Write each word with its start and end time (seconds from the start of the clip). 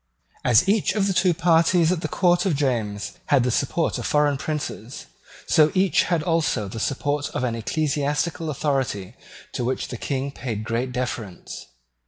As 0.43 0.67
each 0.67 0.93
of 0.95 1.05
the 1.05 1.13
two 1.13 1.31
parties 1.35 1.91
at 1.91 2.01
the 2.01 2.07
Court 2.07 2.47
of 2.47 2.55
James 2.55 3.19
had 3.27 3.43
the 3.43 3.51
support 3.51 3.99
of 3.99 4.07
foreign 4.07 4.35
princes, 4.35 5.05
so 5.45 5.71
each 5.75 6.05
had 6.05 6.23
also 6.23 6.67
the 6.67 6.79
support 6.79 7.29
of 7.35 7.43
an 7.43 7.53
ecclesiastical 7.53 8.49
authority 8.49 9.13
to 9.53 9.63
which 9.63 9.89
the 9.89 9.97
King 9.97 10.31
paid 10.31 10.63
great 10.63 10.91
deference. 10.91 11.67